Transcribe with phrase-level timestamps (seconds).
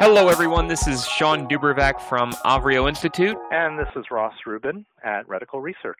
[0.00, 0.66] Hello, everyone.
[0.66, 3.36] This is Shawn DuBravac from Avrio Institute.
[3.52, 5.98] And this is Ross Rubin at Reticle Research.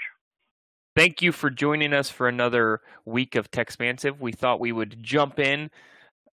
[0.97, 4.19] Thank you for joining us for another week of Techspansive.
[4.19, 5.71] We thought we would jump in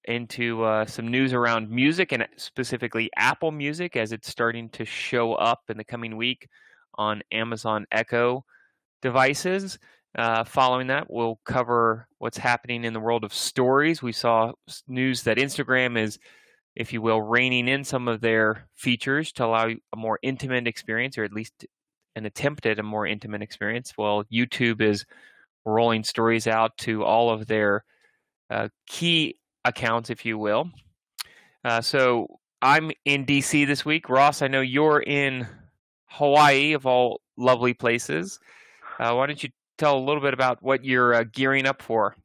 [0.06, 5.34] into uh, some news around music and specifically Apple Music as it's starting to show
[5.34, 6.48] up in the coming week
[6.96, 8.46] on Amazon Echo
[9.02, 9.78] devices.
[10.18, 14.02] Uh, following that, we'll cover what's happening in the world of stories.
[14.02, 14.54] We saw
[14.88, 16.18] news that Instagram is
[16.78, 21.18] if you will, reining in some of their features to allow a more intimate experience,
[21.18, 21.66] or at least
[22.16, 23.94] an attempt at a more intimate experience.
[23.98, 25.06] Well, YouTube is
[25.66, 27.84] rolling stories out to all of their
[28.52, 30.70] uh, key accounts, if you will.
[31.66, 34.08] Uh, so I'm in DC this week.
[34.08, 35.48] Ross, I know you're in
[36.06, 38.40] Hawaii, of all lovely places.
[39.00, 42.16] Uh, why don't you tell a little bit about what you're uh, gearing up for?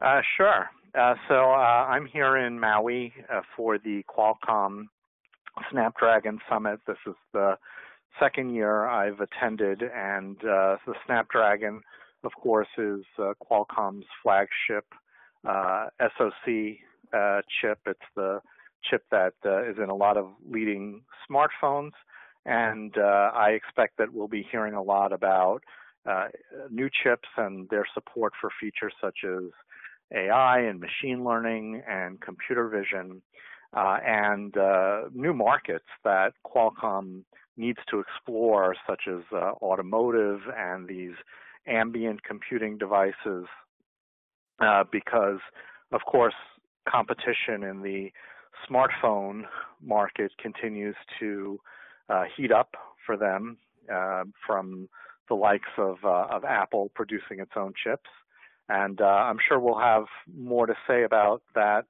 [0.00, 0.70] Uh, sure.
[0.94, 4.84] Uh, so uh, I'm here in Maui uh, for the Qualcomm
[5.70, 6.80] Snapdragon Summit.
[6.86, 7.58] This is the
[8.18, 11.82] second year I've attended, and uh, the Snapdragon,
[12.24, 14.86] of course, is uh, Qualcomm's flagship
[15.44, 16.78] SoC
[17.60, 17.78] chip.
[17.86, 18.40] It's the
[18.88, 19.34] chip that
[19.68, 21.92] is in a lot of leading smartphones,
[22.46, 25.62] and I expect that we'll be hearing a lot about
[26.70, 29.42] new chips and their support for features such as
[30.14, 33.22] AI and machine learning and computer vision
[33.76, 37.22] uh, and uh, new markets that Qualcomm
[37.56, 41.14] needs to explore, such as uh, automotive and these
[41.66, 43.44] ambient computing devices,
[44.60, 45.40] uh, because,
[45.92, 46.34] of course,
[46.88, 48.10] competition in the
[48.68, 49.42] smartphone
[49.82, 51.60] market continues to
[52.08, 53.58] uh, heat up for them
[53.92, 54.88] uh, from
[55.28, 58.08] the likes of, of Apple producing its own chips
[58.68, 60.04] and uh, I'm sure we'll have
[60.36, 61.84] more to say about that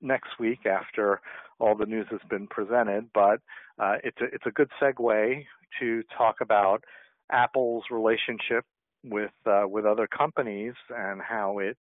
[0.00, 1.20] next week after
[1.58, 3.06] all the news has been presented.
[3.12, 3.40] But
[3.78, 5.44] uh, it's, a, it's a good segue
[5.80, 6.84] to talk about
[7.30, 8.64] Apple's relationship
[9.04, 11.76] with, uh, with other companies and how it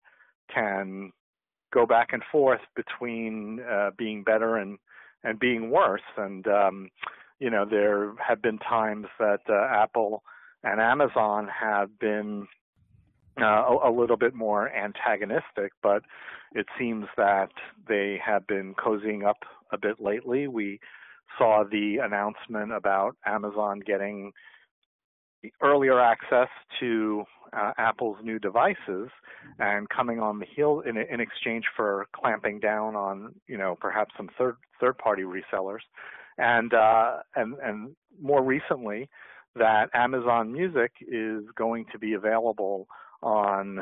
[0.52, 1.10] can
[1.72, 4.78] go back and forth between uh, being better and,
[5.24, 6.02] and being worse.
[6.16, 6.90] And, um,
[7.40, 10.22] you know, there have been times that uh, Apple
[10.62, 12.46] and Amazon have been
[13.40, 16.02] uh, a, a, little bit more antagonistic, but
[16.54, 17.50] it seems that
[17.88, 19.38] they have been cozying up
[19.72, 20.48] a bit lately.
[20.48, 20.80] We
[21.38, 24.32] saw the announcement about Amazon getting
[25.62, 26.48] earlier access
[26.80, 29.08] to uh, Apple's new devices
[29.58, 34.12] and coming on the heel in, in exchange for clamping down on, you know, perhaps
[34.16, 35.80] some third third party resellers,
[36.38, 39.08] and uh, and and more recently
[39.54, 42.86] that Amazon Music is going to be available
[43.22, 43.80] on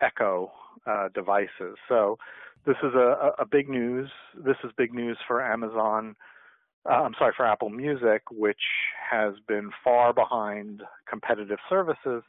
[0.00, 0.50] Echo
[0.86, 1.76] uh, devices.
[1.88, 2.18] So
[2.66, 4.10] this is a, a, big news.
[4.36, 6.16] This is big news for Amazon.
[6.88, 8.62] Uh, I'm sorry for Apple Music, which
[9.10, 12.22] has been far behind competitive services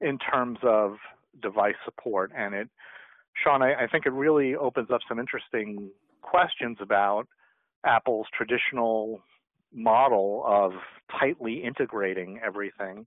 [0.00, 0.96] in terms of
[1.42, 2.30] device support.
[2.36, 2.68] And it,
[3.42, 5.90] Shawn, I, I think it really opens up some interesting
[6.22, 7.26] questions about
[7.84, 9.20] Apple's traditional
[9.72, 10.72] model of
[11.20, 13.06] tightly integrating everything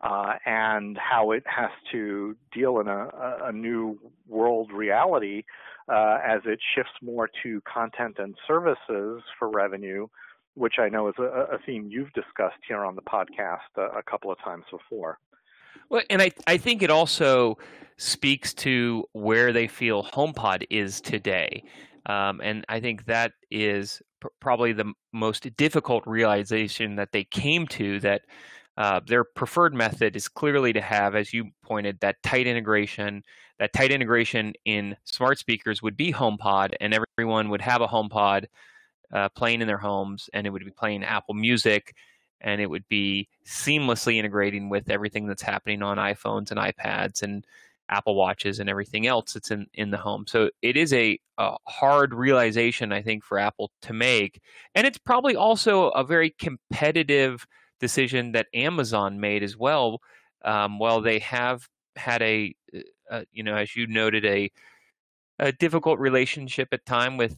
[0.00, 3.08] uh, and how it has to deal in a,
[3.44, 3.98] a new
[4.28, 5.42] world reality
[5.88, 10.06] uh, as it shifts more to content and services for revenue,
[10.54, 14.02] which I know is a, a theme you've discussed here on the podcast a, a
[14.02, 15.18] couple of times before.
[15.88, 17.56] Well, and I, I think it also
[17.96, 21.64] speaks to where they feel HomePod is today.
[22.06, 27.66] Um, and I think that is pr- probably the most difficult realization that they came
[27.68, 28.22] to that
[28.78, 33.24] uh, their preferred method is clearly to have, as you pointed, that tight integration.
[33.58, 38.44] That tight integration in smart speakers would be HomePod, and everyone would have a HomePod
[39.12, 41.92] uh, playing in their homes, and it would be playing Apple Music,
[42.40, 47.44] and it would be seamlessly integrating with everything that's happening on iPhones and iPads and
[47.88, 50.24] Apple Watches and everything else that's in, in the home.
[50.28, 54.40] So it is a, a, hard realization, I think, for Apple to make.
[54.76, 57.44] And it's probably also a very competitive
[57.80, 60.00] decision that Amazon made as well.
[60.44, 62.80] Um, while they have had a, uh,
[63.10, 64.50] uh, you know, as you noted, a
[65.40, 67.36] a difficult relationship at time with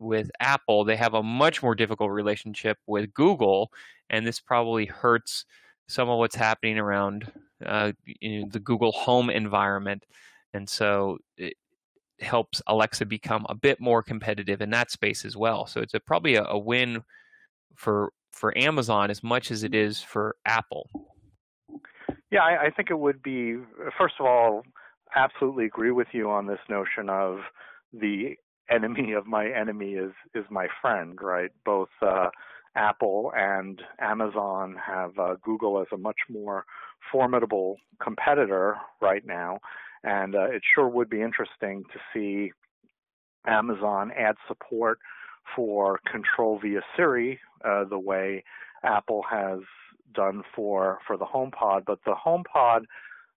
[0.00, 3.72] with Apple, they have a much more difficult relationship with Google,
[4.10, 5.44] and this probably hurts
[5.88, 7.30] some of what's happening around
[7.64, 10.04] uh, you know, the Google Home environment,
[10.54, 11.54] and so it
[12.20, 15.66] helps Alexa become a bit more competitive in that space as well.
[15.66, 17.02] So it's a, probably a, a win
[17.74, 20.88] for for Amazon as much as it is for Apple.
[22.30, 23.56] Yeah, I, I think it would be,
[23.98, 24.62] first of all,
[25.16, 27.38] absolutely agree with you on this notion of
[27.92, 28.34] the
[28.70, 31.50] enemy of my enemy is is my friend, right?
[31.64, 32.28] Both uh,
[32.76, 36.64] Apple and Amazon have uh, Google as a much more
[37.10, 39.58] formidable competitor right now,
[40.04, 42.52] and uh, it sure would be interesting to see
[43.46, 44.98] Amazon add support
[45.54, 48.44] for control via Siri, uh, the way
[48.84, 49.60] Apple has
[50.14, 51.84] done for for the HomePod.
[51.86, 52.82] But the HomePod,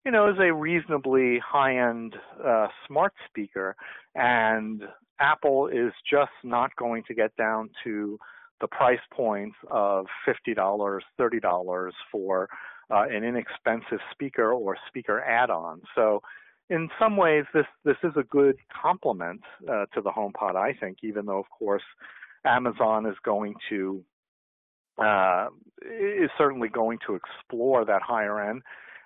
[0.04, 3.76] you know, is a reasonably high-end uh, smart speaker,
[4.14, 4.82] and
[5.20, 8.18] Apple is just not going to get down to
[8.60, 12.48] the price points of $50, $30 for
[12.90, 15.80] uh, an inexpensive speaker or speaker add-on.
[15.94, 16.22] So
[16.70, 20.98] in some ways, this this is a good complement uh, to the HomePod, I think.
[21.02, 21.82] Even though, of course,
[22.44, 24.04] Amazon is going to
[24.98, 25.48] uh,
[25.82, 28.62] is certainly going to explore that higher end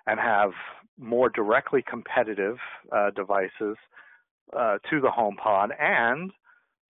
[0.07, 0.51] and have
[0.99, 2.57] more directly competitive
[2.91, 3.77] uh, devices
[4.57, 6.31] uh, to the HomePod, and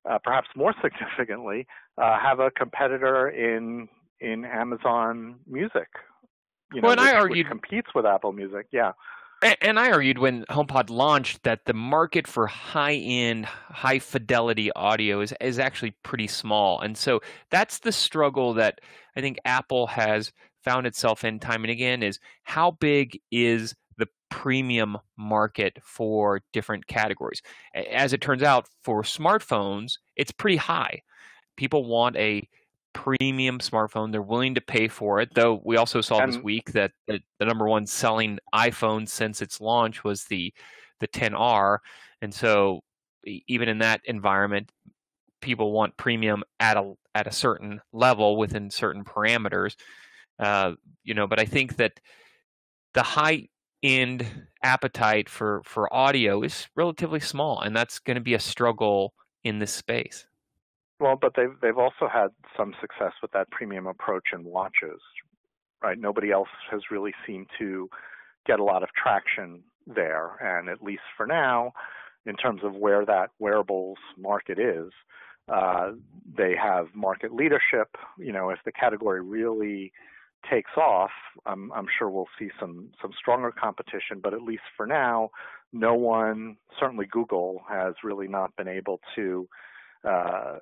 [0.09, 1.67] uh, perhaps more significantly,
[1.99, 3.89] uh, have a competitor in
[4.21, 5.89] in Amazon Music.
[6.73, 8.67] You know, well, and which, I argued competes with Apple Music.
[8.73, 8.93] Yeah.
[9.43, 15.59] And I argued when HomePod launched that the market for high-end, high-fidelity audio is is
[15.59, 18.81] actually pretty small, and so that's the struggle that
[19.17, 24.07] I think Apple has found itself in time and again: is how big is the
[24.31, 27.43] premium market for different categories?
[27.75, 31.03] As it turns out, for smartphones, it's pretty high.
[31.57, 32.49] People want a
[32.93, 34.13] premium smartphone.
[34.13, 35.31] They're willing to pay for it.
[35.35, 39.43] Though we also saw and, this week that the, the, number one selling iPhone since
[39.43, 40.53] its launch was the
[41.01, 41.79] the 10R,
[42.21, 42.81] and so
[43.25, 44.71] even in that environment,
[45.41, 49.77] people want premium at a at a certain level within certain parameters.
[50.39, 50.73] Uh,
[51.05, 52.01] you know, but I think that
[52.95, 53.49] the high
[53.83, 54.27] end
[54.63, 59.59] appetite for for audio is relatively small, and that's going to be a struggle in
[59.59, 60.27] this space.
[61.03, 65.01] Well, but they've they've also had some success with that premium approach in watches,
[65.83, 65.99] right?
[65.99, 67.91] Nobody else has really seemed to
[68.47, 71.73] get a lot of traction there, and at least for now,
[72.25, 74.93] in terms of where that wearables market is,
[75.53, 75.91] uh,
[76.39, 77.89] they have market leadership.
[78.17, 79.93] You know, if the category really
[80.49, 81.11] takes off,
[81.47, 84.21] I'm, I'm sure we'll see some some stronger competition.
[84.23, 85.31] But at least for now,
[85.73, 89.49] no one, certainly Google, has really not been able to
[90.09, 90.59] uh,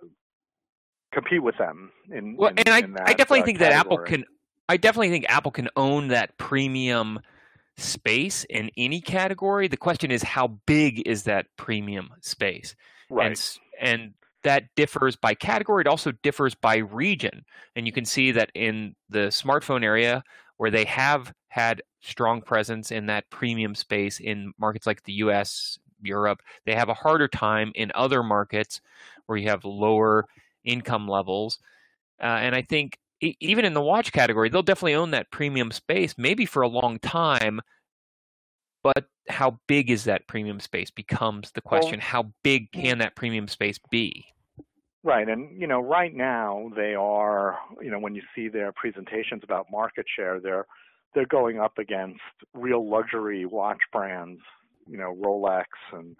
[1.12, 3.74] compete with them in well in, and i, that, I definitely uh, think category.
[3.74, 4.24] that apple can
[4.68, 7.20] i definitely think apple can own that premium
[7.80, 9.68] space in any category.
[9.68, 12.74] The question is how big is that premium space?
[13.08, 13.58] Right.
[13.80, 15.82] and, and that differs by category.
[15.82, 17.44] It also differs by region.
[17.76, 20.22] And you can see that in the smartphone area
[20.56, 25.78] where they have had strong presence in that premium space in markets like the US
[26.02, 28.80] Europe they have a harder time in other markets
[29.26, 30.26] where you have lower
[30.64, 31.58] income levels.
[32.22, 35.70] Uh, and I think e- even in the watch category, they'll definitely own that premium
[35.70, 37.60] space, maybe for a long time.
[38.82, 41.98] But how big is that premium space becomes the question.
[41.98, 44.24] Well, how big can that premium space be?
[45.02, 49.42] Right, and you know, right now they are, you know, when you see their presentations
[49.42, 50.66] about market share, they're
[51.14, 52.20] they're going up against
[52.54, 54.40] real luxury watch brands,
[54.86, 56.16] you know, Rolex and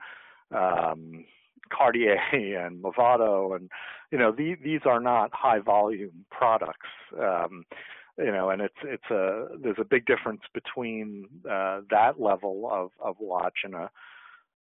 [0.54, 1.24] um,
[1.70, 3.70] Cartier and Movado, and
[4.10, 6.88] you know these these are not high volume products.
[7.18, 7.64] Um,
[8.18, 12.90] you know, and it's it's a there's a big difference between uh, that level of
[13.00, 13.90] of watch and a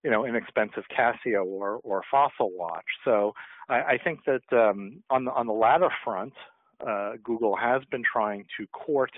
[0.04, 2.86] you know inexpensive Casio or or Fossil watch.
[3.04, 3.34] So
[3.68, 6.34] I, I think that um, on the on the latter front,
[6.86, 9.12] uh, Google has been trying to court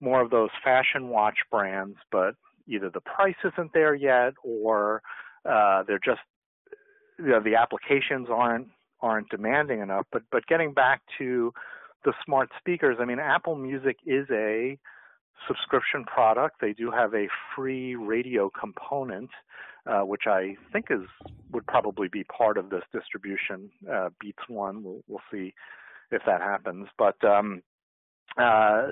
[0.00, 2.34] more of those fashion watch brands, but
[2.66, 5.02] either the price isn't there yet or
[5.44, 6.20] uh, they're just
[7.22, 8.68] you know, the applications aren't
[9.00, 10.06] aren't demanding enough.
[10.12, 11.52] But but getting back to
[12.04, 14.78] the smart speakers, I mean, Apple Music is a
[15.46, 16.60] subscription product.
[16.60, 19.30] They do have a free radio component,
[19.86, 21.06] uh, which I think is
[21.50, 23.70] would probably be part of this distribution.
[23.90, 25.54] Uh, Beats One, we'll, we'll see
[26.10, 26.88] if that happens.
[26.98, 27.62] But um,
[28.36, 28.88] uh,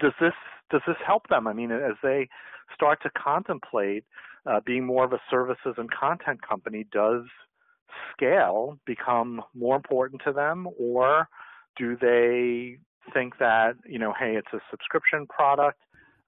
[0.00, 0.32] does this
[0.70, 1.46] does this help them?
[1.46, 2.28] I mean, as they
[2.74, 4.04] start to contemplate
[4.46, 7.24] uh, being more of a services and content company, does
[8.12, 11.28] scale become more important to them, or
[11.76, 12.78] do they
[13.12, 15.78] think that you know, hey, it's a subscription product?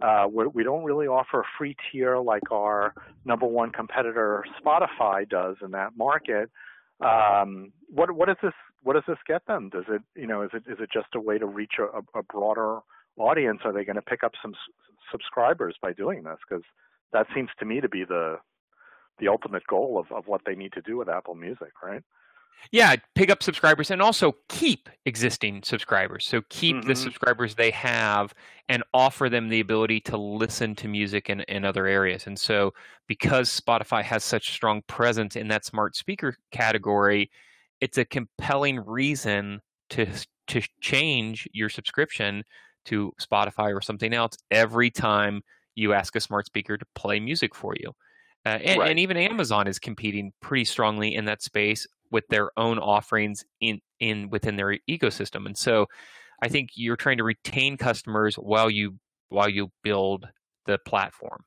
[0.01, 2.93] Uh, we don't really offer a free tier like our
[3.25, 6.51] number one competitor Spotify does in that market.
[7.01, 8.53] Um, what what does this
[8.83, 9.69] what does this get them?
[9.69, 12.23] Does it you know is it is it just a way to reach a, a
[12.25, 12.81] broader
[13.19, 13.61] audience?
[13.65, 16.39] Are they going to pick up some s- subscribers by doing this?
[16.49, 16.65] Because
[17.13, 18.39] that seems to me to be the
[19.19, 22.03] the ultimate goal of, of what they need to do with Apple Music, right?
[22.71, 26.27] Yeah, pick up subscribers and also keep existing subscribers.
[26.27, 26.89] So keep mm-hmm.
[26.89, 28.35] the subscribers they have
[28.69, 32.27] and offer them the ability to listen to music in, in other areas.
[32.27, 32.73] And so
[33.07, 37.31] because Spotify has such strong presence in that smart speaker category,
[37.81, 40.07] it's a compelling reason to
[40.49, 42.45] to change your subscription
[42.87, 45.43] to Spotify or something else every time
[45.75, 47.93] you ask a smart speaker to play music for you.
[48.45, 48.91] Uh, and, right.
[48.91, 53.81] and, even Amazon is competing pretty strongly in that space with their own offerings in
[54.01, 55.47] in within their ecosystem.
[55.47, 55.87] And so,
[56.43, 58.99] I think you're trying to retain customers while you
[59.29, 60.27] while you build
[60.67, 61.45] the platform.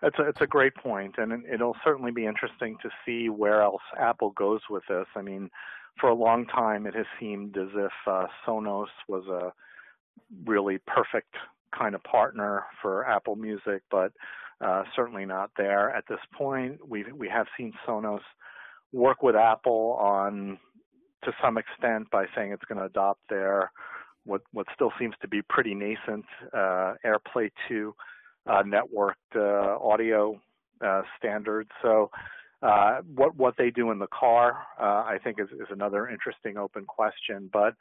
[0.00, 3.82] That's a, it's a great point, and it'll certainly be interesting to see where else
[3.98, 5.06] Apple goes with this.
[5.16, 5.50] I mean,
[6.00, 9.52] for a long time, it has seemed as if uh, Sonos was a
[10.44, 11.34] really perfect
[11.76, 14.12] kind of partner for Apple Music, but
[14.60, 16.78] uh, certainly not there at this point.
[16.86, 18.20] We we have seen Sonos
[18.92, 20.58] work with Apple on
[21.24, 23.70] to some extent by saying it's going to adopt their
[24.24, 27.94] what what still seems to be pretty nascent uh, AirPlay 2
[28.46, 30.40] uh, networked uh, audio
[30.84, 31.70] uh, standards.
[31.82, 32.10] So.
[32.60, 36.86] Uh, what what they do in the car, I think, is, is another interesting open
[36.86, 37.48] question.
[37.52, 37.74] But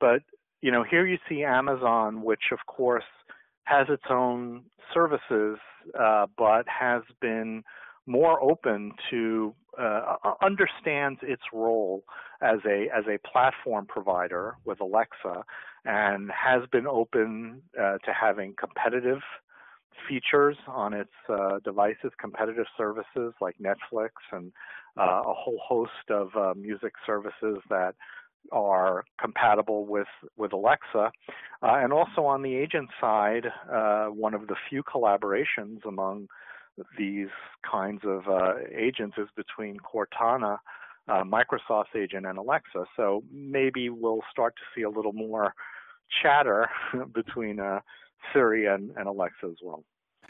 [0.00, 0.22] but
[0.64, 3.04] you know, here you see Amazon, which of course
[3.64, 4.62] has its own
[4.94, 5.58] services,
[6.00, 7.62] uh, but has been
[8.06, 12.02] more open to uh, understands its role
[12.40, 15.44] as a as a platform provider with Alexa,
[15.84, 19.20] and has been open uh, to having competitive
[20.08, 24.50] features on its uh, devices, competitive services like Netflix and
[24.98, 27.94] uh, a whole host of uh, music services that
[28.52, 31.10] are compatible with with Alexa, uh,
[31.62, 36.28] and also on the agent side, uh, one of the few collaborations among
[36.98, 37.28] these
[37.68, 40.58] kinds of uh, agents is between Cortana,
[41.08, 42.84] uh, Microsoft's agent, and Alexa.
[42.96, 45.54] So maybe we'll start to see a little more
[46.22, 46.68] chatter
[47.14, 47.80] between uh,
[48.32, 49.84] Siri and, and Alexa as well.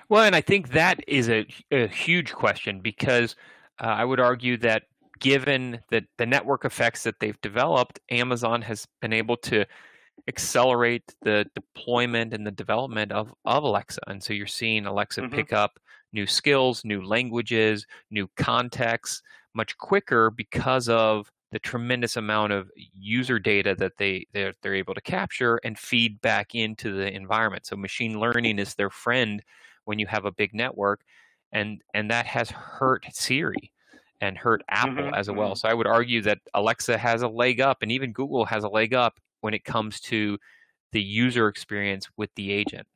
[0.09, 3.37] Well, and I think that is a, a huge question because
[3.80, 4.85] uh, I would argue that
[5.21, 9.64] given the, the network effects that they've developed, Amazon has been able to
[10.28, 14.00] accelerate the deployment and the development of, of Alexa.
[14.06, 15.35] And so you're seeing Alexa mm-hmm.
[15.35, 15.78] pick up
[16.12, 19.23] new skills, new languages, new contexts
[19.54, 24.94] much quicker because of the tremendous amount of user data that they they're, they're able
[24.94, 27.64] to capture and feed back into the environment.
[27.66, 29.42] So machine learning is their friend
[29.85, 31.02] when you have a big network
[31.52, 33.71] and and that has hurt Siri
[34.24, 35.50] and hurt Apple mm-hmm, as well.
[35.50, 35.56] Mm-hmm.
[35.56, 38.68] So I would argue that Alexa has a leg up, and even Google has a
[38.68, 40.38] leg up when it comes to
[40.92, 42.86] the user experience with the agent.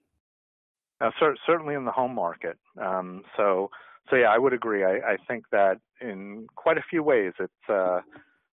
[1.01, 1.11] Uh,
[1.47, 2.59] certainly in the home market.
[2.81, 3.71] Um, so,
[4.11, 4.85] so yeah, I would agree.
[4.85, 8.01] I, I, think that in quite a few ways, it's uh,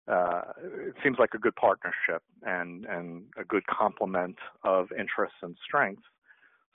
[0.07, 5.57] uh, it seems like a good partnership and and a good complement of interests and
[5.65, 6.03] strengths.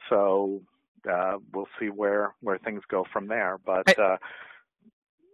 [0.09, 0.63] So
[1.11, 3.59] uh, we'll see where where things go from there.
[3.63, 4.17] But uh,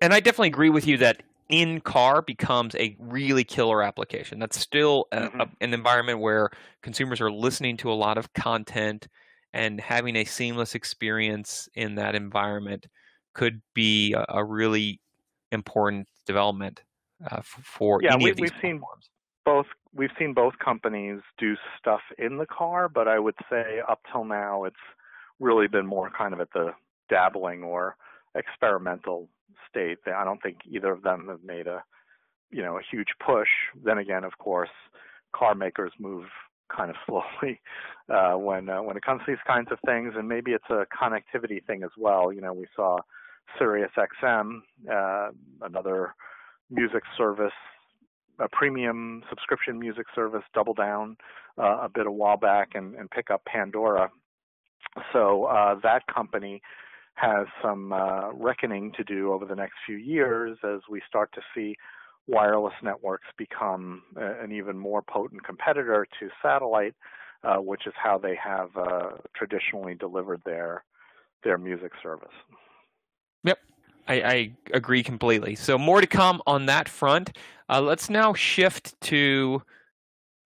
[0.02, 4.40] and I definitely agree with you that in car becomes a really killer application.
[4.40, 5.42] That's still a, mm-hmm.
[5.42, 6.50] a, an environment where
[6.82, 9.08] consumers are listening to a lot of content
[9.54, 12.88] and having a seamless experience in that environment
[13.34, 15.00] could be a, a really
[15.52, 16.82] important development
[17.30, 18.82] uh, for yeah, we, we've seen
[19.46, 24.02] both we've seen both companies do stuff in the car, but I would say up
[24.12, 24.76] till now it's
[25.40, 26.74] really been more kind of at the
[27.10, 27.96] dabbling or
[28.36, 29.30] experimental
[29.70, 30.00] state.
[30.08, 31.84] I don't think either of them have made a,
[32.52, 33.50] you know, a huge push.
[33.84, 34.70] Then again, of course,
[35.36, 36.26] car makers move
[36.76, 37.62] kind of slowly
[38.10, 40.86] uh, when uh, when it comes to these kinds of things, and maybe it's a
[40.96, 42.32] connectivity thing as well.
[42.32, 43.00] You know, we saw
[43.58, 44.60] Sirius XM,
[44.92, 45.30] uh,
[45.62, 46.16] another
[46.70, 47.54] music service,
[48.40, 51.18] a premium subscription music service, double down
[51.58, 54.10] uh, a bit a while back and, and pick up Pandora.
[55.14, 56.62] So uh, that company
[57.16, 61.42] has some uh, reckoning to do over the next few years as we start to
[61.56, 61.76] see
[62.28, 66.96] wireless networks become uh, an even more potent competitor to satellite,
[67.44, 70.84] uh, which is how they have uh, traditionally delivered their
[71.44, 72.34] their music service.
[73.44, 73.60] Yep,
[74.08, 75.54] I, I, agree completely.
[75.54, 77.38] So more to come on that front.
[77.70, 79.62] Uh, let's now shift to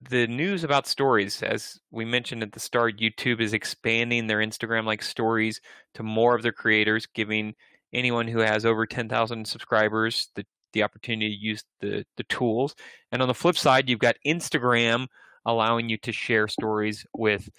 [0.01, 4.86] the news about stories, as we mentioned at the start, YouTube is expanding their Instagram
[4.86, 5.60] like stories
[5.96, 7.53] to more of their creators, giving
[7.94, 12.75] anyone who has over 10,000 subscribers the, the opportunity to use the, the tools.
[13.12, 15.08] And on the flip side, you've got Instagram
[15.46, 17.50] allowing you to share stories with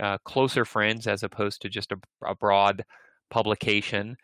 [0.00, 2.84] uh, closer friends as opposed to just a, a broad
[3.30, 4.16] publication.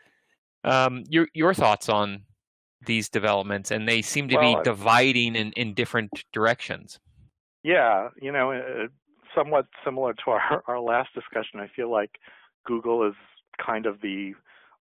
[0.65, 2.23] Um, your your thoughts on
[2.87, 6.99] these developments, and they seem to well, be dividing in, in different directions.
[7.67, 8.87] Yeah, you know, uh,
[9.35, 11.59] somewhat similar to our, our last discussion.
[11.59, 12.13] I feel like
[12.65, 13.15] Google is
[13.65, 14.35] kind of the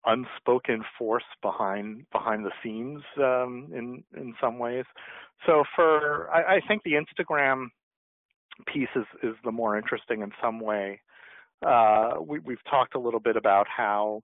[0.07, 4.87] unspoken force behind behind the scenes um, in in some ways.
[5.45, 7.67] So for I, I, think the Instagram
[8.67, 11.03] piece is is the more interesting in some way.
[11.67, 14.23] Uh, we, we've talked a little bit about how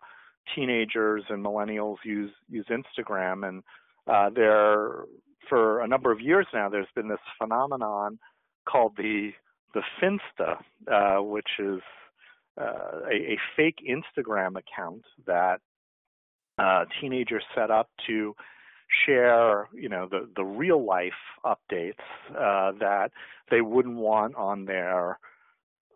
[0.55, 3.63] teenagers and millennials use use Instagram, and
[4.11, 5.05] uh, there
[5.47, 8.19] for a number of years now, there's been this phenomenon
[8.67, 9.31] called the
[9.75, 10.57] the Finsta,
[10.91, 11.81] uh, which is
[12.59, 15.61] uh, a, a, fake Instagram account that
[16.59, 18.35] uh, teenagers set up to
[19.05, 21.13] share, you know, the the real life
[21.45, 21.95] updates
[22.31, 23.11] uh, that
[23.51, 25.19] they wouldn't want on their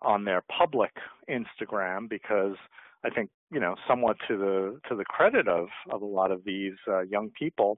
[0.03, 0.93] on their public
[1.29, 2.57] Instagram because
[3.05, 6.45] I think you know somewhat to the to the credit of of a lot of
[6.45, 7.77] these uh, young people,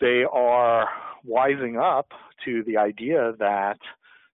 [0.00, 0.88] they are
[1.26, 2.10] wising up
[2.44, 3.78] to the idea that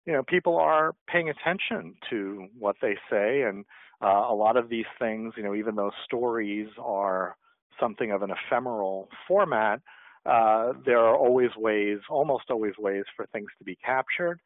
[0.06, 3.64] you know people are paying attention to what they say and
[4.02, 7.36] uh, a lot of these things you know even though stories are
[7.80, 9.80] something of an ephemeral format
[10.24, 14.40] uh, there are always ways, almost always ways for things to be captured.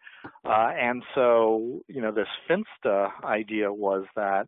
[0.45, 4.47] Uh, and so, you know, this Finsta idea was that,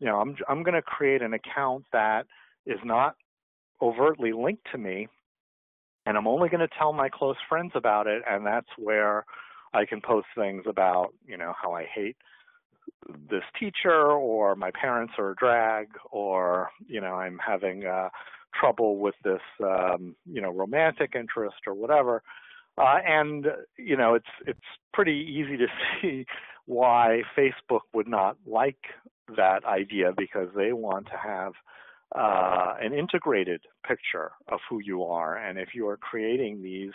[0.00, 2.26] you know, I'm, I'm going to create an account that
[2.66, 3.14] is not
[3.80, 5.06] overtly linked to me,
[6.06, 9.24] and I'm only going to tell my close friends about it, and that's where
[9.72, 12.16] I can post things about, you know, how I hate
[13.30, 18.08] this teacher or my parents are a drag or you know i'm having uh
[18.58, 22.22] trouble with this, um, you know, romantic interest or whatever.
[22.76, 23.46] Uh, and
[23.76, 24.58] you know, it's it's
[24.92, 25.66] pretty easy to
[26.02, 26.26] see
[26.66, 28.78] why Facebook would not like
[29.36, 31.52] that idea because they want to have
[32.14, 35.36] uh, an integrated picture of who you are.
[35.36, 36.92] And if you are creating these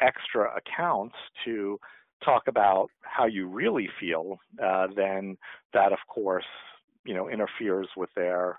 [0.00, 1.78] extra accounts to
[2.24, 5.36] talk about how you really feel, uh, then
[5.72, 6.44] that, of course,
[7.04, 8.58] you know, interferes with their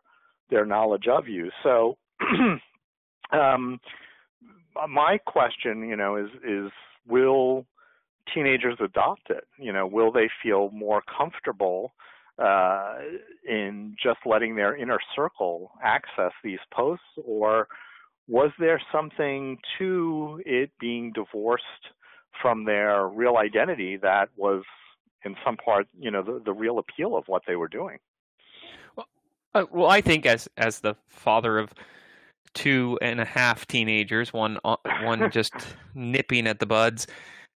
[0.52, 1.50] their knowledge of you.
[1.64, 1.98] So
[3.32, 3.80] um,
[4.88, 6.72] my question, you know, is is
[7.08, 7.66] will
[8.34, 9.46] teenagers adopt it?
[9.58, 11.94] You know, will they feel more comfortable
[12.38, 12.96] uh,
[13.48, 17.68] in just letting their inner circle access these posts, or
[18.28, 21.64] was there something to it being divorced
[22.42, 24.64] from their real identity that was,
[25.24, 28.00] in some part, you know, the, the real appeal of what they were doing?
[28.96, 29.08] Well,
[29.54, 31.74] uh, well, I think as as the father of
[32.54, 35.54] two and a half teenagers, one uh, one just
[35.94, 37.08] nipping at the buds,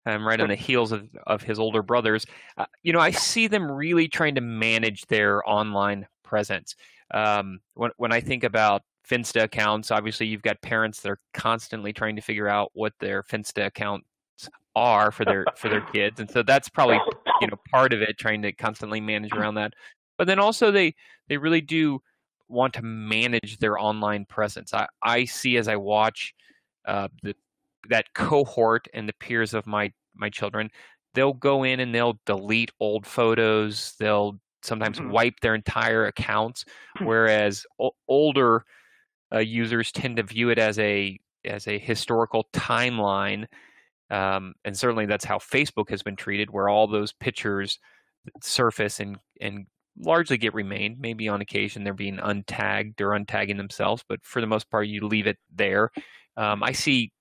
[0.05, 2.25] um, right on the heels of, of his older brothers.
[2.57, 6.75] Uh, you know, I see them really trying to manage their online presence.
[7.11, 11.91] Um, when when I think about Finsta accounts, obviously you've got parents that are constantly
[11.93, 14.05] trying to figure out what their Finsta accounts
[14.75, 16.99] are for their for their kids, and so that's probably
[17.41, 19.73] you know part of it, trying to constantly manage around that.
[20.17, 20.95] But then also they
[21.27, 22.01] they really do
[22.47, 24.73] want to manage their online presence.
[24.73, 26.33] I, I see as I watch
[26.87, 27.35] uh, the,
[27.89, 30.69] that cohort and the peers of my my children,
[31.13, 33.95] they'll go in and they'll delete old photos.
[33.99, 35.11] They'll sometimes mm-hmm.
[35.11, 36.65] wipe their entire accounts,
[36.97, 37.05] hmm.
[37.05, 38.65] whereas o- older
[39.33, 43.45] uh, users tend to view it as a as a historical timeline.
[44.11, 47.79] Um, and certainly that's how Facebook has been treated, where all those pictures
[48.41, 50.99] surface and and largely get remained.
[50.99, 55.07] Maybe on occasion they're being untagged or untagging themselves, but for the most part, you
[55.07, 55.91] leave it there.
[56.37, 57.11] Um, I see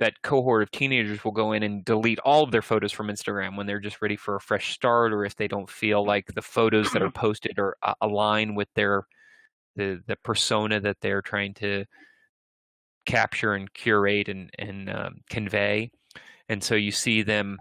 [0.00, 3.56] that cohort of teenagers will go in and delete all of their photos from Instagram
[3.56, 6.42] when they're just ready for a fresh start, or if they don't feel like the
[6.42, 9.06] photos that are posted are uh, align with their
[9.76, 11.84] the the persona that they're trying to
[13.06, 15.90] capture and curate and and um, convey.
[16.48, 17.58] And so you see them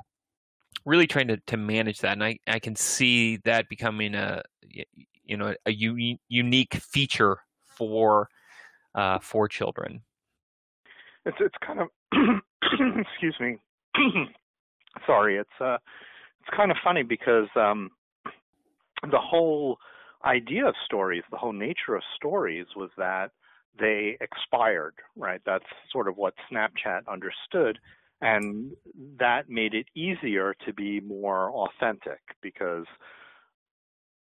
[0.85, 4.43] really trying to, to manage that, and I, I can see that becoming a
[5.23, 8.29] you know a u- unique feature for
[8.95, 10.01] uh, for children.
[11.25, 11.87] It's it's kind of
[12.99, 13.57] excuse me,
[15.05, 15.37] sorry.
[15.37, 15.77] It's uh
[16.47, 17.89] it's kind of funny because um,
[19.03, 19.77] the whole
[20.25, 23.31] idea of stories, the whole nature of stories was that
[23.79, 25.41] they expired, right?
[25.45, 27.79] That's sort of what Snapchat understood.
[28.21, 28.71] And
[29.19, 32.85] that made it easier to be more authentic because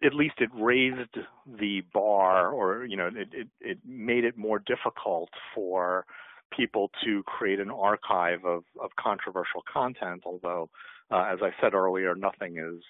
[0.05, 1.17] at least it raised
[1.59, 6.07] the bar or, you know, it, it, it made it more difficult for
[6.57, 10.69] people to create an archive of, of controversial content, although,
[11.11, 12.83] uh, as I said earlier, nothing is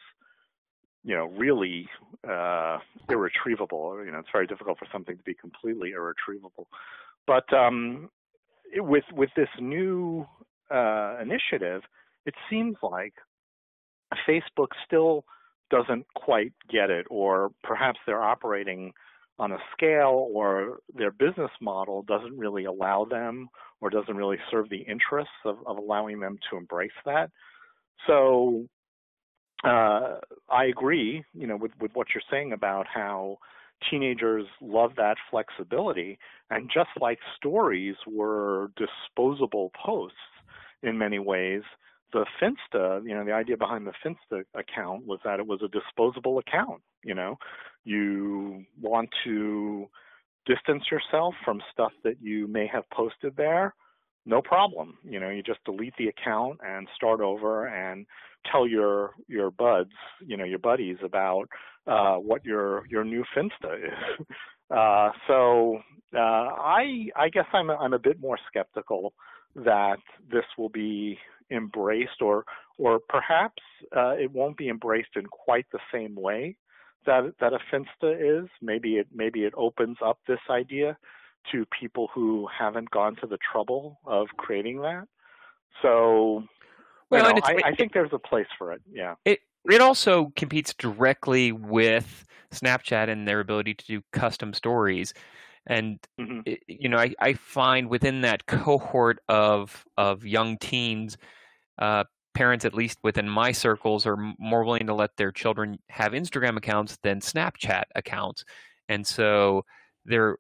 [1.02, 1.88] you know, really
[2.28, 4.04] uh, irretrievable.
[4.04, 6.68] You know, it's very difficult for something to be completely irretrievable.
[7.26, 8.10] But um,
[8.72, 10.26] it, with with this new
[10.70, 11.82] uh, initiative,
[12.26, 13.14] it seems like
[14.28, 15.24] Facebook still
[15.70, 18.92] doesn't quite get it, or perhaps they're operating
[19.40, 23.48] on a scale or their business model doesn't really allow them
[23.80, 27.30] or doesn't really serve the interests of, of allowing them to embrace that.
[28.06, 28.66] So
[29.64, 30.18] uh,
[30.50, 33.38] I agree, you know, with, with what you're saying about how
[33.90, 36.18] teenagers love that flexibility.
[36.50, 40.16] And just like stories were disposable posts
[40.82, 41.62] in many ways,
[42.12, 45.68] the Finsta, you know, the idea behind the Finsta account was that it was a
[45.68, 46.82] disposable account.
[47.04, 47.36] You know,
[47.84, 49.88] you want to
[50.46, 53.74] distance yourself from stuff that you may have posted there,
[54.26, 54.98] no problem.
[55.04, 58.06] You know, you just delete the account and start over and
[58.50, 59.92] tell your your buds,
[60.26, 61.46] you know, your buddies about
[61.86, 64.26] uh, what your your new Finsta is.
[64.70, 65.80] Uh, so
[66.14, 69.12] uh, I I guess I'm a, I'm a bit more skeptical
[69.56, 69.98] that
[70.30, 71.18] this will be
[71.50, 72.44] embraced, or
[72.78, 73.62] or perhaps
[73.96, 76.56] uh, it won't be embraced in quite the same way
[77.06, 78.48] that that a Finsta is.
[78.62, 80.96] Maybe it maybe it opens up this idea
[81.52, 85.04] to people who haven't gone to the trouble of creating that.
[85.82, 86.44] So,
[87.10, 88.82] well, you know, I, I, think there's a place for it.
[88.90, 89.14] Yeah.
[89.24, 95.14] It it also competes directly with Snapchat and their ability to do custom stories.
[95.66, 96.40] And mm-hmm.
[96.46, 101.16] it, you know, I, I find within that cohort of of young teens,
[101.80, 106.12] uh, parents, at least within my circles, are more willing to let their children have
[106.12, 108.44] Instagram accounts than Snapchat accounts,
[108.88, 109.64] and so
[110.04, 110.36] they're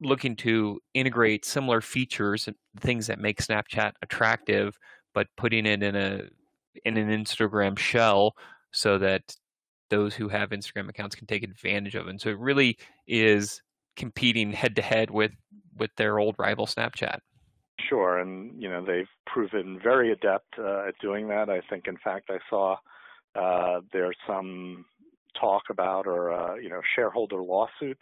[0.00, 4.78] looking to integrate similar features and things that make Snapchat attractive,
[5.14, 6.22] but putting it in a
[6.84, 8.36] in an Instagram shell
[8.72, 9.22] so that
[9.90, 12.10] those who have Instagram accounts can take advantage of it.
[12.10, 12.76] And so it really
[13.06, 13.62] is
[13.96, 15.32] competing head to head with
[15.76, 17.18] with their old rival Snapchat.
[17.88, 21.48] Sure, and you know they've proven very adept uh, at doing that.
[21.50, 22.76] I think, in fact, I saw
[23.34, 24.84] uh, there's some
[25.38, 28.00] talk about or uh, you know shareholder lawsuit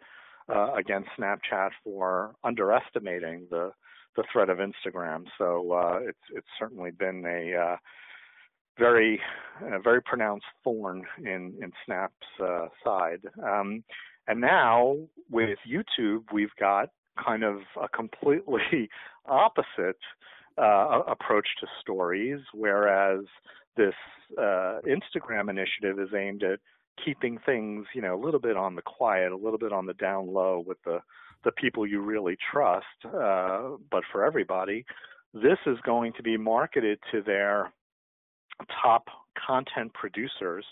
[0.55, 3.73] uh, against Snapchat for underestimating the
[4.17, 5.25] the threat of Instagram.
[5.39, 7.77] So uh, it's it's certainly been a uh,
[8.79, 9.21] very
[9.83, 13.21] very pronounced thorn in in Snap's uh, side.
[13.43, 13.83] Um,
[14.29, 14.97] and now
[15.31, 16.91] with YouTube, we've got
[17.23, 18.89] kind of a completely
[19.27, 19.99] opposite
[20.59, 23.21] uh, approach to stories, whereas
[23.77, 23.95] this
[24.39, 26.61] uh, Instagram initiative is aimed at
[27.05, 29.95] keeping things, you know, a little bit on the quiet, a little bit on the
[29.95, 30.99] down low with the
[31.45, 32.87] the people you really trust.
[33.05, 34.85] Uh, but for everybody,
[35.35, 37.73] this is going to be marketed to their
[38.81, 39.07] top
[39.47, 40.65] content producers.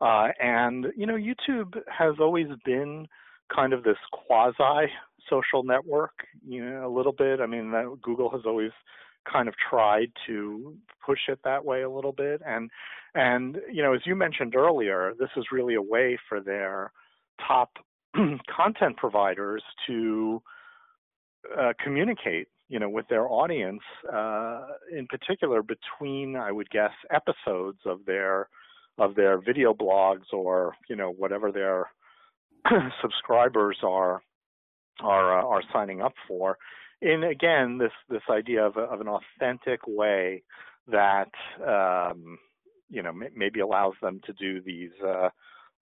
[0.00, 3.06] Uh, and you know, YouTube has always been
[3.54, 4.90] kind of this quasi
[5.28, 6.12] social network,
[6.46, 7.40] you know, a little bit.
[7.40, 8.72] I mean, Google has always
[9.30, 12.70] kind of tried to push it that way a little bit and
[13.14, 16.92] and you know as you mentioned earlier this is really a way for their
[17.46, 17.70] top
[18.56, 20.42] content providers to
[21.58, 23.82] uh, communicate you know with their audience
[24.12, 28.48] uh, in particular between i would guess episodes of their
[28.98, 31.86] of their video blogs or you know whatever their
[33.02, 34.22] subscribers are
[35.00, 36.58] are uh, are signing up for.
[37.00, 40.42] In again this this idea of, of an authentic way
[40.88, 41.30] that
[41.64, 42.38] um,
[42.88, 45.28] you know maybe allows them to do these uh,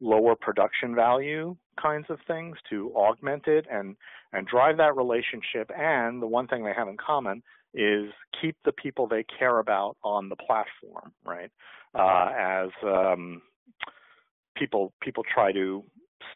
[0.01, 3.97] lower production value kinds of things to augment it and
[4.33, 5.71] and drive that relationship.
[5.77, 7.43] And the one thing they have in common
[7.75, 8.11] is
[8.41, 11.51] keep the people they care about on the platform right?
[11.95, 13.41] Uh, as um,
[14.57, 15.83] people people try to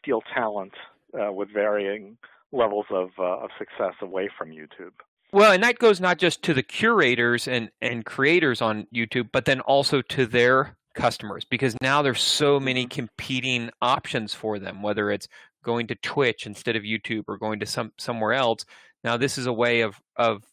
[0.01, 0.73] steal talent
[1.13, 2.17] uh, with varying
[2.51, 4.91] levels of, uh, of success away from YouTube.
[5.33, 9.45] Well, and that goes not just to the curators and, and creators on YouTube, but
[9.45, 12.95] then also to their customers because now there's so many mm-hmm.
[12.95, 15.27] competing options for them, whether it's
[15.63, 18.65] going to Twitch instead of YouTube or going to some somewhere else.
[19.03, 20.43] Now this is a way of of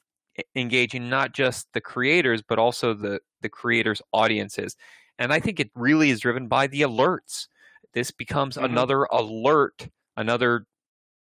[0.54, 4.76] engaging not just the creators but also the the creators' audiences.
[5.18, 7.48] And I think it really is driven by the alerts.
[7.94, 8.64] This becomes mm-hmm.
[8.64, 10.66] another alert, another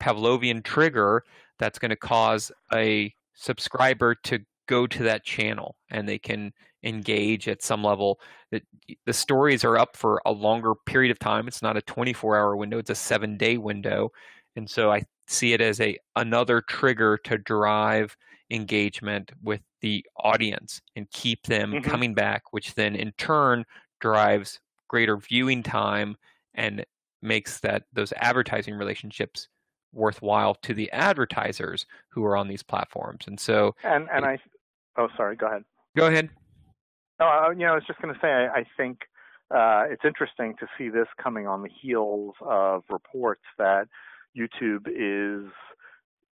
[0.02, 1.24] Pavlovian trigger
[1.60, 6.52] that's going to cause a subscriber to go to that channel and they can
[6.84, 8.20] engage at some level
[8.52, 8.64] that
[9.06, 12.56] the stories are up for a longer period of time it's not a 24 hour
[12.56, 14.12] window it's a 7 day window
[14.56, 18.16] and so i see it as a another trigger to drive
[18.52, 21.90] engagement with the audience and keep them mm-hmm.
[21.90, 23.66] coming back which then in turn
[24.00, 26.16] drives greater viewing time
[26.56, 26.86] and
[27.22, 29.48] makes that those advertising relationships
[29.94, 33.26] worthwhile to the advertisers who are on these platforms.
[33.28, 34.38] And so, and and I,
[34.98, 35.64] oh, sorry, go ahead.
[35.96, 36.30] Go ahead.
[37.20, 39.00] Oh, you know, I was just going to say, I, I think
[39.50, 43.88] uh, it's interesting to see this coming on the heels of reports that
[44.38, 45.50] YouTube is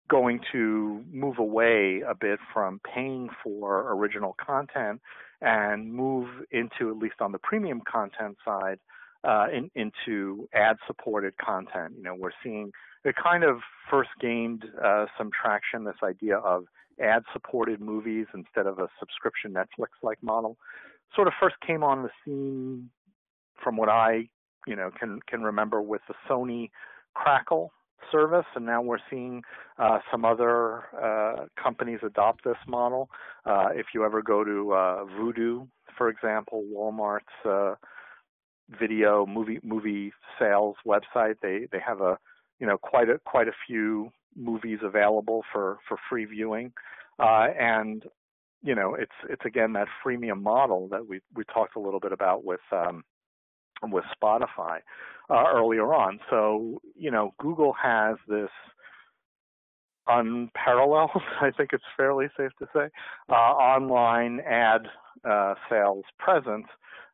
[0.09, 5.01] going to move away a bit from paying for original content
[5.41, 8.79] and move into, at least on the premium content side,
[9.25, 11.95] uh, in, into ad-supported content.
[11.97, 12.73] You know, we're seeing
[13.05, 15.85] it kind of first gained uh, some traction.
[15.85, 16.65] This idea of
[17.01, 20.57] ad-supported movies instead of a subscription Netflix-like model,
[21.15, 22.91] sort of first came on the scene,
[23.63, 24.29] from what I,
[24.67, 26.71] you know, can can remember with the Sony
[27.15, 27.73] Crackle
[28.11, 29.43] service, and now we're seeing
[29.79, 33.09] uh, some other uh, companies adopt this model.
[33.45, 37.75] Uh, if you ever go to uh, Vudu, for example, Walmart's uh,
[38.79, 41.37] video movie movie sales website.
[41.43, 42.19] They they have a
[42.59, 46.73] you know quite a quite a few movies available for for free viewing,
[47.19, 48.05] uh, and
[48.63, 52.13] you know it's it's again that freemium model that we we talked a little bit
[52.13, 53.03] about with um,
[53.85, 54.79] with Spotify
[55.31, 56.21] uh, earlier on.
[56.29, 58.51] So you know Google has this
[60.07, 62.89] unparalleled, I think it's fairly safe to say,
[63.29, 64.87] uh, online ad
[65.25, 66.67] uh, sales presence,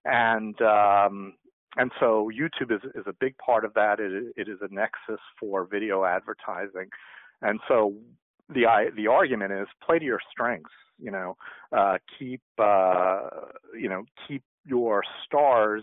[0.05, 1.35] and um,
[1.77, 4.01] and so YouTube is, is a big part of that.
[4.01, 6.89] It, it is a nexus for video advertising.
[7.43, 7.95] And so
[8.49, 8.65] the
[8.97, 10.71] the argument is play to your strengths.
[10.99, 11.37] You know,
[11.77, 13.29] uh, keep uh,
[13.79, 15.83] you know keep your stars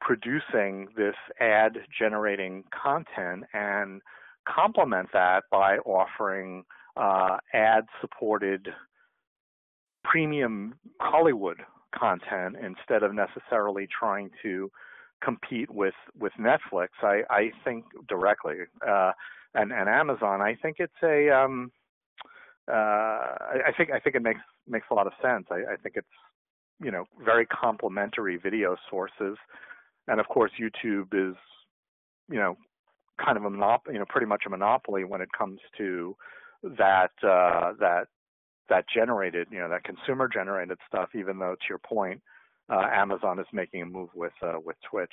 [0.00, 4.00] producing this ad generating content and
[4.48, 6.64] complement that by offering
[6.96, 8.68] uh, ad supported
[10.04, 11.62] premium Hollywood
[11.98, 14.70] content instead of necessarily trying to
[15.22, 16.88] compete with with Netflix.
[17.02, 19.12] I I think directly uh,
[19.54, 20.40] and and Amazon.
[20.40, 21.72] I think it's a um,
[22.68, 25.46] uh, I, I think I think it makes makes a lot of sense.
[25.50, 26.06] I, I think it's
[26.82, 29.36] you know very complementary video sources,
[30.08, 31.36] and of course YouTube is
[32.28, 32.56] you know
[33.24, 36.14] kind of a monop- you know pretty much a monopoly when it comes to
[36.62, 38.08] that uh, that
[38.68, 41.10] that generated you know that consumer generated stuff.
[41.14, 42.20] Even though to your point
[42.70, 45.12] Amazon is making a move with uh, with Twitch.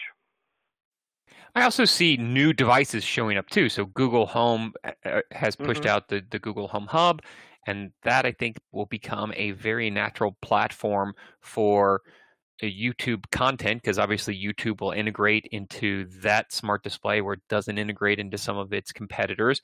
[1.56, 3.70] I also see new devices showing up too.
[3.70, 5.90] So Google Home uh, has pushed mm-hmm.
[5.90, 7.22] out the, the Google Home Hub,
[7.68, 12.02] and that I think will become a very natural platform for
[12.62, 18.20] YouTube content because obviously YouTube will integrate into that smart display where it doesn't integrate
[18.20, 19.62] into some of its competitors.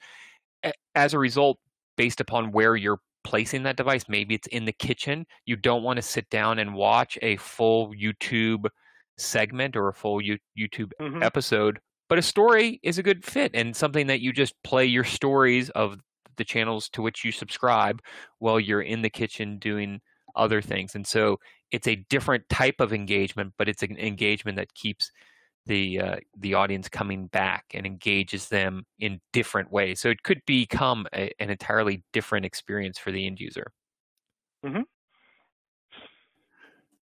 [0.96, 1.60] As a result,
[1.98, 4.06] based upon where you're placing that device.
[4.08, 5.26] Maybe it's in the kitchen.
[5.46, 8.66] You don't want to sit down and watch a full YouTube
[9.18, 11.22] segment or a full YouTube mm-hmm.
[11.24, 15.04] episode, but a story is a good fit and something that you just play your
[15.04, 15.98] stories of
[16.38, 18.02] the channels to which you subscribe
[18.40, 20.00] while you're in the kitchen doing
[20.36, 20.96] other things.
[20.96, 21.38] And so
[21.72, 25.12] it's a different type of engagement, but it's an engagement that keeps
[25.70, 30.02] the uh, the audience coming back and engages them in different ways.
[30.02, 33.72] So it could become a, an entirely different experience for the end user.
[34.66, 34.82] Mm-hmm.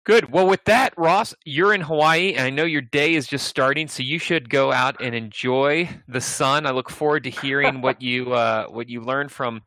[0.05, 0.31] Good.
[0.31, 3.89] Well, with that, Ross, you're in Hawaii, and I know your day is just starting,
[3.89, 6.67] so you should go out and enjoy the sun.
[6.67, 9.63] I look forward to hearing what you uh, what you learned from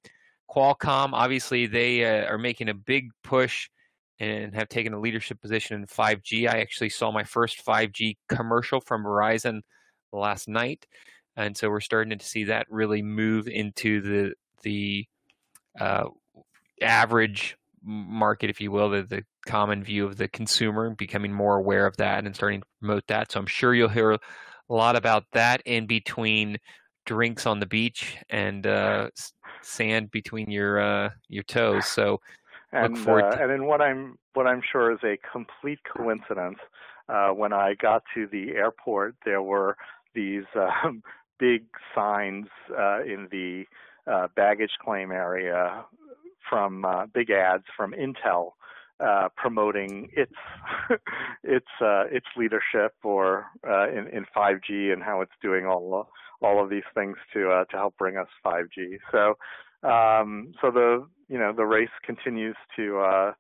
[0.50, 1.10] Qualcomm.
[1.14, 3.70] Obviously, they uh, are making a big push
[4.20, 6.48] and have taken a leadership position in 5G.
[6.50, 9.62] I actually saw my first 5G commercial from Verizon
[10.12, 10.86] last night,
[11.36, 15.06] and so we're starting to see that really move into the the
[15.80, 16.06] uh,
[16.82, 21.86] average market, if you will, the, the common view of the consumer, becoming more aware
[21.86, 23.32] of that and starting to promote that.
[23.32, 24.20] So I'm sure you'll hear a
[24.70, 26.58] lot about that in between
[27.06, 29.10] drinks on the beach and uh,
[29.62, 31.86] sand between your uh, your toes.
[31.86, 32.20] So
[32.72, 36.60] and uh, and in what I'm what I'm sure is a complete coincidence,
[37.08, 39.78] uh, when I got to the airport, there were
[40.14, 41.04] these um,
[41.40, 43.66] big signs uh, in the
[44.12, 45.86] uh, baggage claim area
[46.50, 48.52] from uh, big ads from Intel
[49.00, 50.34] uh, promoting its
[51.44, 56.10] its uh, its leadership or uh, in, in 5G and how it's doing all
[56.42, 58.98] all of these things to uh, to help bring us 5G.
[59.12, 59.36] So
[59.84, 63.32] um, so the you know the race continues to uh,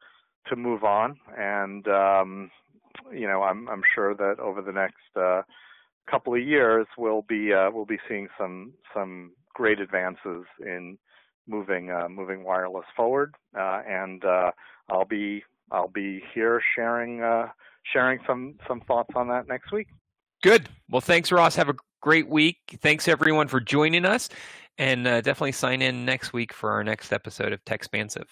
[0.47, 2.51] to move on, and um,
[3.13, 5.41] you know I'm I'm sure that over the next uh,
[6.09, 10.97] couple of years we'll be uh, we'll be seeing some some great advances in
[11.47, 14.51] moving uh, moving wireless forward, uh, and uh,
[14.89, 17.47] I'll be I'll be here sharing uh,
[17.91, 19.87] sharing some some thoughts on that next week.
[20.41, 20.69] Good.
[20.89, 21.55] Well, thanks, Ross.
[21.55, 22.57] Have a great week.
[22.81, 24.29] Thanks, everyone, for joining us.
[24.77, 28.27] And uh, definitely sign in next week for our next episode of Techspansive.